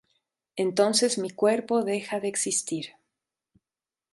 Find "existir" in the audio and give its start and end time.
2.27-2.93